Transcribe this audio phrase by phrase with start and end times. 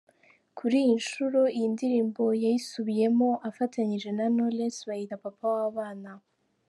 [0.57, 6.11] Kuri iyi nshuro iyi ndirimbo yayiysubiyemo afatanyije na Knowless bayita Papa wabana.